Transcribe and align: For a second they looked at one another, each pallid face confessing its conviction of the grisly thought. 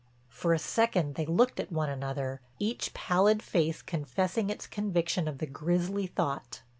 For 0.29 0.51
a 0.51 0.57
second 0.57 1.13
they 1.13 1.27
looked 1.27 1.59
at 1.59 1.71
one 1.71 1.87
another, 1.91 2.41
each 2.57 2.91
pallid 2.95 3.43
face 3.43 3.83
confessing 3.83 4.49
its 4.49 4.65
conviction 4.65 5.27
of 5.27 5.37
the 5.37 5.45
grisly 5.45 6.07
thought. 6.07 6.63